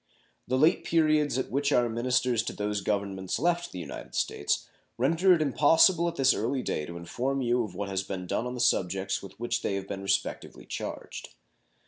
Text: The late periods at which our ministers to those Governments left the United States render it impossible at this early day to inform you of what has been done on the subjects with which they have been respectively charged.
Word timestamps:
The 0.47 0.57
late 0.57 0.83
periods 0.83 1.37
at 1.37 1.51
which 1.51 1.71
our 1.71 1.87
ministers 1.87 2.41
to 2.45 2.53
those 2.53 2.81
Governments 2.81 3.37
left 3.37 3.71
the 3.71 3.77
United 3.77 4.15
States 4.15 4.67
render 4.97 5.31
it 5.31 5.43
impossible 5.43 6.07
at 6.07 6.15
this 6.15 6.33
early 6.33 6.63
day 6.63 6.87
to 6.87 6.97
inform 6.97 7.43
you 7.43 7.63
of 7.63 7.75
what 7.75 7.89
has 7.89 8.01
been 8.01 8.25
done 8.25 8.47
on 8.47 8.55
the 8.55 8.61
subjects 8.61 9.21
with 9.21 9.39
which 9.39 9.61
they 9.61 9.75
have 9.75 9.87
been 9.87 10.01
respectively 10.01 10.65
charged. 10.65 11.35